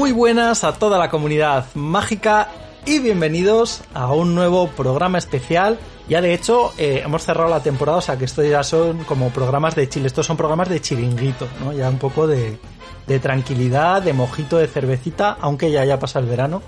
[0.00, 2.48] Muy buenas a toda la comunidad mágica
[2.86, 5.78] y bienvenidos a un nuevo programa especial.
[6.08, 9.28] Ya de hecho eh, hemos cerrado la temporada, o sea que esto ya son como
[9.28, 11.74] programas de chile, estos son programas de chiringuito, ¿no?
[11.74, 12.58] Ya un poco de,
[13.06, 16.62] de tranquilidad, de mojito, de cervecita, aunque ya haya pasado el verano.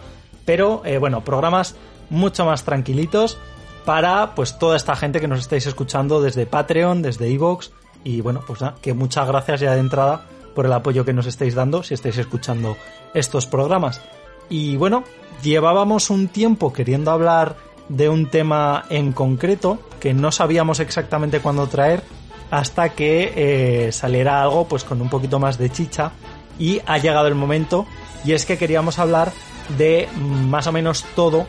[0.44, 1.74] Pero eh, bueno, programas
[2.10, 3.38] mucho más tranquilitos
[3.86, 7.70] para pues toda esta gente que nos estáis escuchando desde Patreon, desde Evox
[8.04, 11.26] y bueno, pues nada, que muchas gracias ya de entrada por el apoyo que nos
[11.26, 12.76] estáis dando si estáis escuchando
[13.14, 14.00] estos programas.
[14.48, 15.04] Y bueno,
[15.42, 17.56] llevábamos un tiempo queriendo hablar
[17.88, 22.02] de un tema en concreto que no sabíamos exactamente cuándo traer
[22.50, 26.12] hasta que eh, saliera algo pues con un poquito más de chicha
[26.58, 27.86] y ha llegado el momento
[28.24, 29.32] y es que queríamos hablar
[29.78, 31.46] de más o menos todo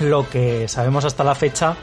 [0.00, 1.76] lo que sabemos hasta la fecha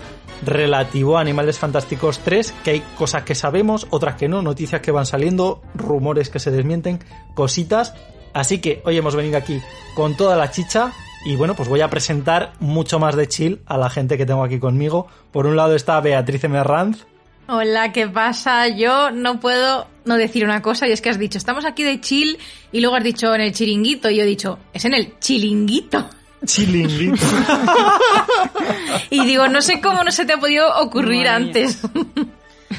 [0.43, 4.91] relativo a Animales Fantásticos 3, que hay cosas que sabemos, otras que no, noticias que
[4.91, 6.99] van saliendo, rumores que se desmienten,
[7.33, 7.93] cositas.
[8.33, 9.61] Así que hoy hemos venido aquí
[9.95, 10.93] con toda la chicha
[11.25, 14.43] y bueno, pues voy a presentar mucho más de chill a la gente que tengo
[14.43, 15.07] aquí conmigo.
[15.31, 17.05] Por un lado está Beatriz Merranz.
[17.47, 18.69] Hola, ¿qué pasa?
[18.69, 21.99] Yo no puedo no decir una cosa y es que has dicho, estamos aquí de
[21.99, 22.37] chill
[22.71, 26.09] y luego has dicho en el chiringuito y yo he dicho, es en el chilinguito.
[26.45, 27.25] Chilinguito.
[29.09, 31.79] y digo, no sé cómo no se te ha podido ocurrir antes.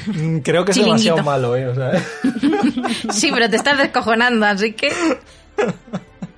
[0.07, 1.67] Mm, Creo que es demasiado malo, ¿eh?
[1.67, 1.91] O sea,
[3.11, 4.91] sí, pero te estás descojonando, así que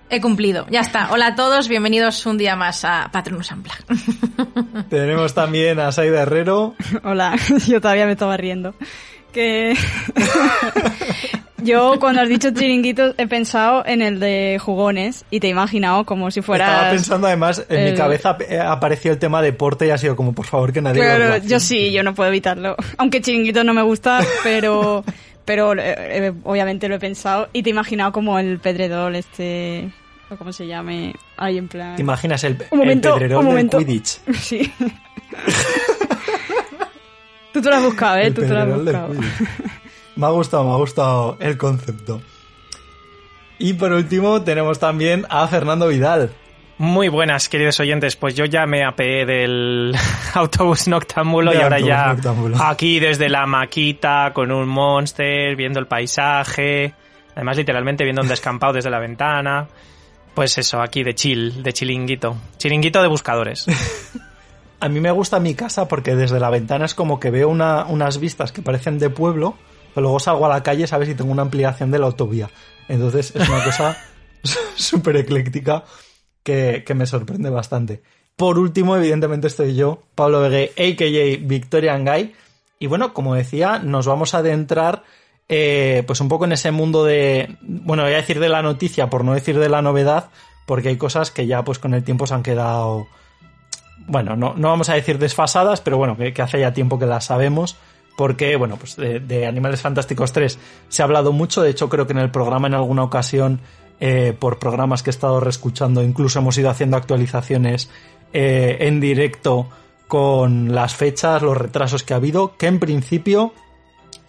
[0.10, 0.68] he cumplido.
[0.70, 1.12] Ya está.
[1.12, 4.86] Hola a todos, bienvenidos un día más a Patronus Unplugged.
[4.90, 6.76] tenemos también a Saida Herrero.
[7.04, 7.36] Hola,
[7.68, 8.76] yo todavía me estaba riendo.
[9.34, 9.76] Que
[11.66, 16.06] yo cuando has dicho chiringuitos he pensado en el de jugones y te he imaginado
[16.06, 16.66] como si fuera.
[16.74, 20.34] Estaba pensando además, en mi cabeza eh, apareció el tema deporte y ha sido como,
[20.34, 21.50] por favor, que nadie lo Claro, relacione.
[21.50, 22.76] yo sí, yo no puedo evitarlo.
[22.98, 25.04] Aunque chiringuito no me gusta, pero
[25.44, 25.78] pero eh,
[26.28, 29.92] eh, obviamente lo he pensado y te he imaginado como el pedredol este
[30.30, 31.96] o como se llame, ahí en plan.
[31.98, 33.78] ¿Te imaginas el, Un momento, el pedrerol un del momento.
[33.78, 34.20] Quidditch?
[34.34, 34.72] Sí.
[37.54, 38.28] Tú te lo has buscado, ¿eh?
[38.28, 39.14] El Tú te lo has del buscado.
[40.16, 42.22] Me ha gustado, me ha gustado el concepto.
[43.58, 46.32] Y por último tenemos también a Fernando Vidal.
[46.78, 48.16] Muy buenas, queridos oyentes.
[48.18, 49.96] Pues yo ya me apeé del
[50.34, 52.58] autobús noctámbulo De y ahora ya noctámbulo.
[52.62, 56.94] aquí desde la maquita con un monster, viendo el paisaje,
[57.34, 59.68] además literalmente viendo un descampado desde la ventana.
[60.34, 62.36] Pues eso, aquí de chill, de chilinguito.
[62.58, 63.66] Chiringuito de buscadores.
[64.82, 67.86] A mí me gusta mi casa porque desde la ventana es como que veo una-
[67.86, 69.56] unas vistas que parecen de pueblo,
[69.96, 71.08] pero luego salgo a la calle, ¿sabes?
[71.08, 72.50] Y tengo una ampliación de la autovía.
[72.90, 73.98] Entonces es una cosa
[74.76, 75.86] súper ecléctica
[76.44, 78.04] que, que me sorprende bastante.
[78.36, 81.48] Por último, evidentemente estoy yo, Pablo Vegué, a.k.a.
[81.48, 82.36] Victorian Guy.
[82.78, 85.04] Y bueno, como decía, nos vamos a adentrar
[85.48, 89.10] eh, pues un poco en ese mundo de, bueno, voy a decir de la noticia
[89.10, 90.30] por no decir de la novedad,
[90.66, 93.08] porque hay cosas que ya pues con el tiempo se han quedado
[94.08, 97.06] bueno, no, no vamos a decir desfasadas, pero bueno, que, que hace ya tiempo que
[97.06, 97.78] las sabemos,
[98.16, 102.08] porque, bueno, pues de, de Animales Fantásticos 3 se ha hablado mucho, de hecho creo
[102.08, 103.60] que en el programa en alguna ocasión,
[104.00, 107.90] eh, por programas que he estado reescuchando, incluso hemos ido haciendo actualizaciones
[108.34, 109.70] eh, en directo
[110.08, 113.54] con las fechas, los retrasos que ha habido, que en principio,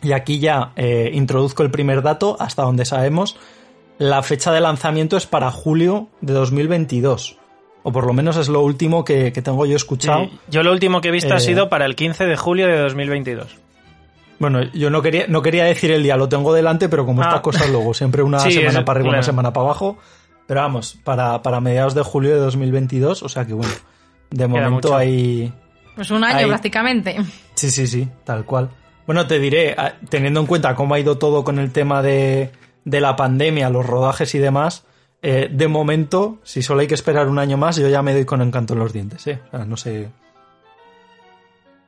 [0.03, 3.37] y aquí ya eh, introduzco el primer dato, hasta donde sabemos,
[3.99, 7.39] la fecha de lanzamiento es para julio de 2022.
[7.83, 10.25] O por lo menos es lo último que, que tengo yo escuchado.
[10.25, 12.79] Sí, Yo lo último que he visto ha sido para el 15 de julio de
[12.79, 13.59] 2022.
[14.39, 17.27] Bueno, yo no quería, no quería decir el día, lo tengo delante, pero como Ah.
[17.27, 19.23] estas cosas luego, siempre una Sí, semana es- para arriba, una claro.
[19.33, 19.99] semana para abajo.
[20.47, 23.73] Pero vamos, para, para mediados de julio de 2022, o sea que bueno,
[24.31, 24.97] de momento mucho.
[24.97, 25.53] hay...
[25.97, 27.17] Pues un año prácticamente.
[27.55, 28.69] Sí, sí, sí, tal cual.
[29.07, 29.75] Bueno, te diré,
[30.09, 32.53] teniendo en cuenta cómo ha ido todo con el tema de,
[32.85, 34.85] de la pandemia, los rodajes y demás,
[35.23, 38.25] eh, de momento, si solo hay que esperar un año más, yo ya me doy
[38.25, 39.41] con encanto en los dientes, ¿eh?
[39.49, 40.11] O sea, no sé...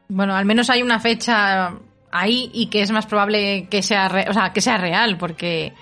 [0.08, 1.75] Bueno, al menos hay una fecha
[2.10, 5.72] ahí y que es más probable que sea, re- o sea, que sea real, porque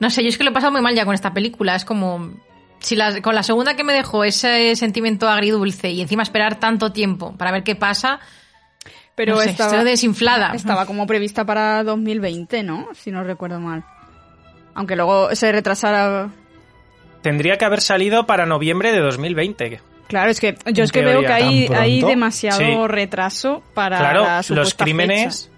[0.00, 1.74] no sé, yo es que lo he pasado muy mal ya con esta película.
[1.76, 2.32] Es como
[2.80, 6.92] si la- con la segunda que me dejó ese sentimiento agridulce y encima esperar tanto
[6.92, 8.18] tiempo para ver qué pasa,
[9.14, 10.52] Pero no sé, estaba, desinflada.
[10.54, 12.88] estaba como prevista para 2020, ¿no?
[12.94, 13.84] Si no recuerdo mal.
[14.74, 16.30] Aunque luego se retrasara.
[17.22, 19.80] Tendría que haber salido para noviembre de 2020.
[20.12, 22.74] Claro, es que yo es que veo que hay, demasiado Sí.
[22.86, 25.46] retraso para Claro, la los crímenes.
[25.46, 25.56] fecha.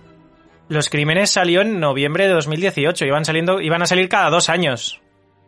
[0.69, 3.05] Los crímenes salió en noviembre de 2018.
[3.05, 5.01] Iban saliendo, iban a salir cada dos años.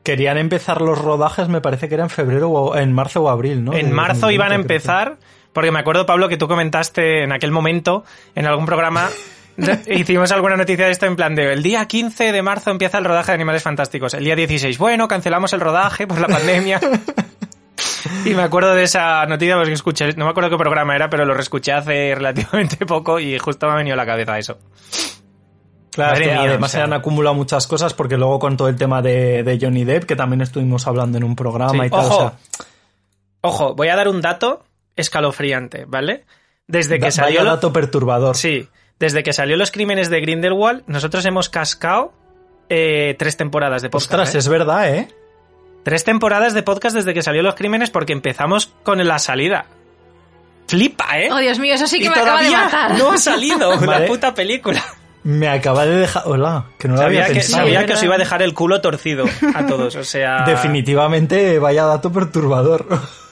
[0.03, 3.63] Querían empezar los rodajes, me parece que era en febrero o en marzo o abril,
[3.65, 3.75] ¿no?
[3.75, 5.17] En De marzo 2020, iban a empezar,
[5.53, 8.03] porque me acuerdo, Pablo, que tú comentaste en aquel momento,
[8.35, 9.09] en algún programa,
[9.87, 13.05] hicimos alguna noticia de esto en plan de el día 15 de marzo empieza el
[13.05, 14.15] rodaje de Animales Fantásticos.
[14.15, 16.81] El día 16, bueno, cancelamos el rodaje por la pandemia.
[18.25, 21.25] Y me acuerdo de esa noticia porque escuché, no me acuerdo qué programa era, pero
[21.25, 24.59] lo reescuché hace relativamente poco y justo me ha venido a la cabeza eso.
[25.93, 28.77] Claro, es que mía, además se han acumulado muchas cosas porque luego con todo el
[28.77, 32.01] tema de, de Johnny Depp, que también estuvimos hablando en un programa Sí, y tal.
[32.05, 32.17] ojo.
[32.17, 32.33] o sea,
[33.41, 34.65] Ojo, voy a dar un dato
[34.97, 36.25] escalofriante, ¿vale?
[36.67, 37.41] Desde que da- salió...
[37.41, 38.37] vaya dato perturbador.
[38.37, 42.13] Sí, desde que salió Los Crímenes de Grindelwald, nosotros hemos cascado
[42.69, 44.13] eh, tres temporadas de podcast.
[44.13, 44.39] Ostras, ¿eh?
[44.39, 45.09] es verdad, ¿eh?
[45.87, 49.67] Tres temporadas de podcast desde que salió Los Crímenes porque empezamos con la salida.
[50.67, 51.29] Flipa, ¿eh?
[51.31, 52.99] Oh, Dios mío, eso sí que y me acaba de matar.
[52.99, 54.09] no ha salido la Vale.
[54.09, 54.83] puta película.
[55.23, 56.25] Me acaba de dejar...
[56.27, 57.63] Hola, que no lo había Sabía, que, pensado.
[57.63, 60.43] sabía es que os iba a dejar el culo torcido a todos, o sea...
[60.45, 62.85] Definitivamente, vaya dato perturbador.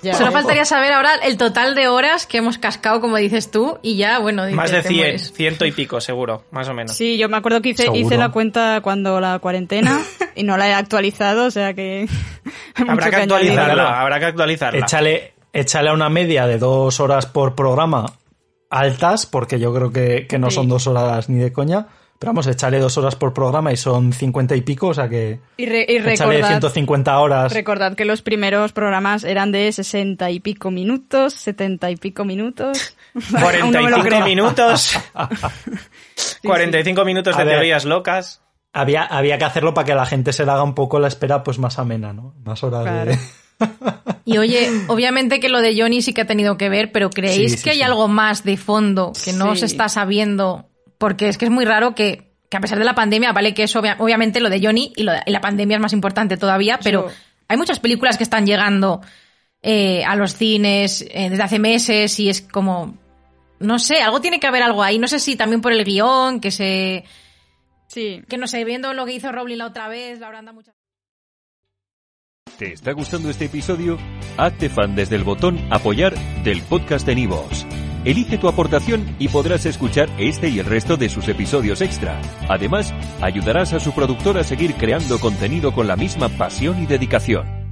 [0.02, 0.14] Ya.
[0.18, 3.96] Solo faltaría saber ahora el total de horas que hemos cascado, como dices tú, y
[3.96, 5.32] ya, bueno, dices, Más de te 100, mueres.
[5.32, 6.96] ciento y pico, seguro, más o menos.
[6.96, 10.00] Sí, yo me acuerdo que hice, hice la cuenta cuando la cuarentena
[10.34, 12.08] y no la he actualizado, o sea que...
[12.88, 14.80] habrá que actualizarla, habrá que actualizarla.
[14.80, 18.06] Échale, échale a una media de dos horas por programa
[18.70, 20.56] altas, porque yo creo que, que no Sí.
[20.56, 21.86] son dos horas ni de coña.
[22.16, 25.40] Pero vamos, échale dos horas por programa y son cincuenta y pico, o sea que
[25.56, 27.52] Y, re- y échale recordad, 150 horas.
[27.52, 32.96] recordad que los primeros programas eran de 60 y pico minutos, 70 y pico minutos.
[33.60, 34.24] Aún no me lo 45 creo.
[34.24, 34.96] minutos.
[36.42, 38.42] 45 minutos de teorías locas.
[38.74, 41.42] Había, había que hacerlo para que la gente se le haga un poco la espera
[41.44, 42.34] pues más amena, ¿no?
[42.44, 43.18] Más horas de...
[44.26, 47.52] Y oye, obviamente que lo de Johnny sí que ha tenido que ver, pero ¿creéis
[47.52, 47.82] Sí, sí, que hay sí.
[47.82, 49.60] algo más de fondo que no Sí.
[49.60, 50.66] se está sabiendo?
[50.98, 53.62] Porque es que es muy raro que, que a pesar de la pandemia, vale que
[53.64, 56.36] es obvia- obviamente lo de Johnny y, lo de- y la pandemia es más importante
[56.36, 57.06] todavía, pero
[57.46, 59.02] hay muchas películas que están llegando
[59.62, 62.96] eh, a los cines eh, desde hace meses y es como...
[63.60, 64.98] No sé, algo tiene que haber algo ahí.
[64.98, 67.04] No sé si también por el guion, que se...
[67.94, 68.24] Sí.
[68.28, 70.74] Que no sé, viendo lo que hizo Rowling la otra vez, la habrán dado muchas...
[72.58, 73.98] ¿Te está gustando este episodio?
[74.36, 77.64] Hazte fan desde el botón Apoyar del podcast de Nivos.
[78.04, 82.20] Elige tu aportación y podrás escuchar este y el resto de sus episodios extra.
[82.48, 87.63] Además, ayudarás a su productor a seguir creando contenido con la misma pasión y dedicación.